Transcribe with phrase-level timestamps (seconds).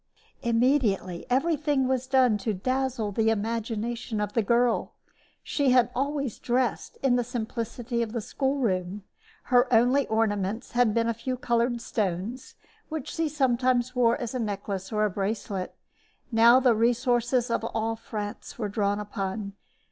[0.41, 4.93] Immediately everything was done to dazzle the imagination of the girl.
[5.43, 5.93] She had
[6.41, 9.03] dressed always in the simplicity of the school room.
[9.43, 12.55] Her only ornaments had been a few colored stones
[12.89, 15.75] which she sometimes wore as a necklace or a bracelet.
[16.31, 19.53] Now the resources of all France were drawn upon.